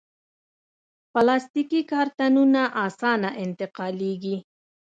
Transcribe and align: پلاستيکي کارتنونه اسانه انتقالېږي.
پلاستيکي 1.11 1.81
کارتنونه 1.91 2.61
اسانه 2.85 3.29
انتقالېږي. 3.43 4.35